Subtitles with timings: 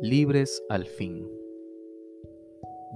[0.00, 1.26] libres al fin.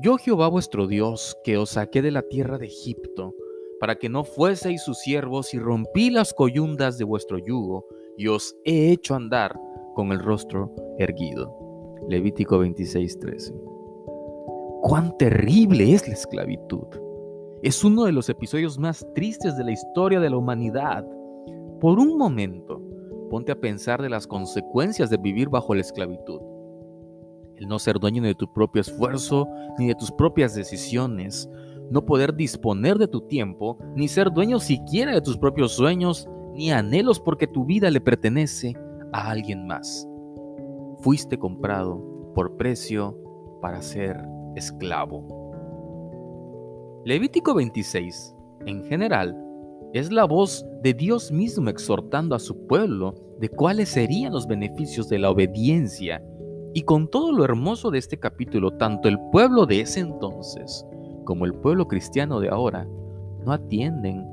[0.03, 3.35] Yo Jehová vuestro Dios, que os saqué de la tierra de Egipto,
[3.79, 7.87] para que no fueseis sus siervos, y rompí las coyundas de vuestro yugo,
[8.17, 9.58] y os he hecho andar
[9.94, 11.56] con el rostro erguido.
[12.08, 13.54] Levítico 26:13.
[14.82, 16.87] Cuán terrible es la esclavitud.
[17.62, 21.06] Es uno de los episodios más tristes de la historia de la humanidad.
[21.80, 22.80] Por un momento,
[23.29, 26.50] ponte a pensar de las consecuencias de vivir bajo la esclavitud
[27.60, 29.46] el no ser dueño de tu propio esfuerzo
[29.78, 31.48] ni de tus propias decisiones,
[31.91, 36.73] no poder disponer de tu tiempo, ni ser dueño siquiera de tus propios sueños, ni
[36.73, 38.74] anhelos porque tu vida le pertenece
[39.12, 40.09] a alguien más.
[41.00, 43.16] Fuiste comprado por precio
[43.61, 44.16] para ser
[44.56, 45.27] esclavo.
[47.05, 48.34] Levítico 26,
[48.66, 49.36] en general,
[49.92, 55.08] es la voz de Dios mismo exhortando a su pueblo de cuáles serían los beneficios
[55.08, 56.22] de la obediencia
[56.73, 60.87] y con todo lo hermoso de este capítulo, tanto el pueblo de ese entonces
[61.25, 62.87] como el pueblo cristiano de ahora
[63.45, 64.27] no atienden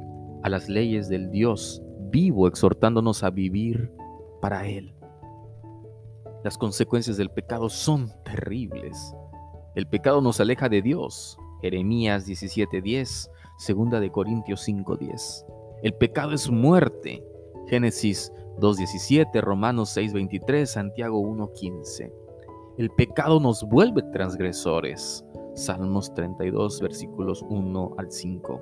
[0.44, 3.92] a las leyes del Dios vivo exhortándonos a vivir
[4.42, 4.94] para Él.
[6.44, 9.14] Las consecuencias del pecado son terribles.
[9.76, 11.38] El pecado nos aleja de Dios.
[11.62, 15.46] Jeremías 17:10, segunda de Corintios 5:10.
[15.84, 17.24] El pecado es muerte.
[17.68, 22.14] Génesis 2:17, Romanos 6:23, Santiago 1:15.
[22.78, 25.26] El pecado nos vuelve transgresores.
[25.56, 28.62] Salmos 32, versículos 1 al 5.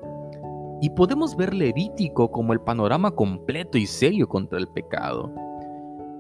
[0.81, 5.33] Y podemos ver Levítico como el panorama completo y serio contra el pecado.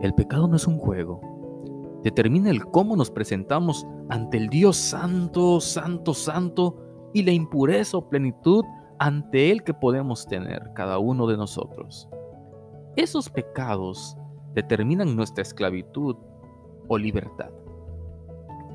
[0.01, 1.21] El pecado no es un juego.
[2.03, 6.75] Determina el cómo nos presentamos ante el Dios santo, santo, santo
[7.13, 8.65] y la impureza o plenitud
[8.99, 12.09] ante Él que podemos tener cada uno de nosotros.
[12.97, 14.17] Esos pecados
[14.53, 16.17] determinan nuestra esclavitud
[16.89, 17.51] o libertad.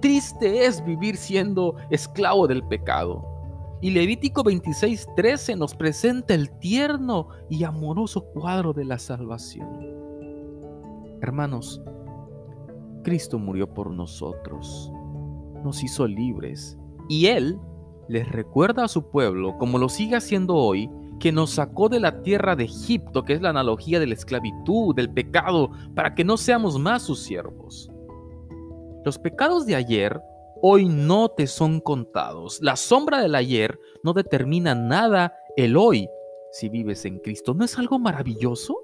[0.00, 3.26] Triste es vivir siendo esclavo del pecado.
[3.82, 9.68] Y Levítico 26:13 nos presenta el tierno y amoroso cuadro de la salvación.
[11.20, 11.82] Hermanos,
[13.02, 14.90] Cristo murió por nosotros,
[15.62, 16.78] nos hizo libres
[17.08, 17.58] y Él
[18.08, 22.22] les recuerda a su pueblo, como lo sigue haciendo hoy, que nos sacó de la
[22.22, 26.36] tierra de Egipto, que es la analogía de la esclavitud, del pecado, para que no
[26.36, 27.89] seamos más sus siervos.
[29.04, 30.20] Los pecados de ayer
[30.62, 32.60] hoy no te son contados.
[32.60, 36.08] La sombra del ayer no determina nada el hoy
[36.52, 37.54] si vives en Cristo.
[37.54, 38.78] ¿No es algo maravilloso?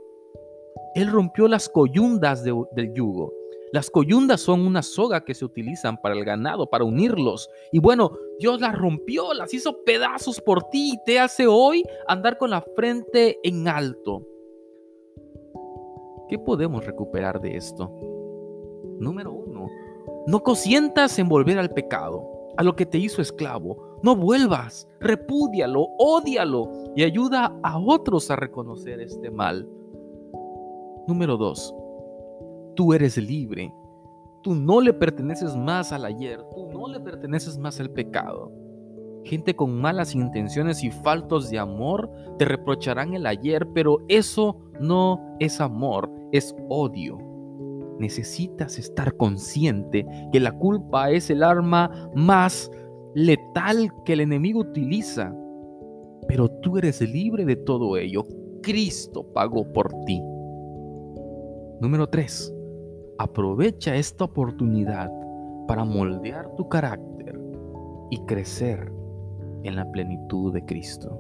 [0.94, 3.32] Él rompió las coyundas del yugo.
[3.72, 7.50] Las coyundas son una soga que se utilizan para el ganado, para unirlos.
[7.72, 12.38] Y bueno, Dios las rompió, las hizo pedazos por ti y te hace hoy andar
[12.38, 14.22] con la frente en alto.
[16.28, 17.90] ¿Qué podemos recuperar de esto?
[18.98, 19.68] Número uno,
[20.26, 24.00] no consientas en volver al pecado, a lo que te hizo esclavo.
[24.02, 29.68] No vuelvas, repúdialo, ódialo y ayuda a otros a reconocer este mal.
[31.06, 31.74] Número 2.
[32.74, 33.72] Tú eres libre.
[34.42, 36.40] Tú no le perteneces más al ayer.
[36.56, 38.50] Tú no le perteneces más al pecado.
[39.24, 45.36] Gente con malas intenciones y faltos de amor te reprocharán el ayer, pero eso no
[45.38, 47.35] es amor, es odio
[47.98, 52.70] necesitas estar consciente que la culpa es el arma más
[53.14, 55.34] letal que el enemigo utiliza.
[56.28, 58.24] Pero tú eres libre de todo ello.
[58.62, 60.20] Cristo pagó por ti.
[61.80, 62.54] Número 3.
[63.18, 65.10] Aprovecha esta oportunidad
[65.66, 67.40] para moldear tu carácter
[68.10, 68.92] y crecer
[69.62, 71.18] en la plenitud de Cristo.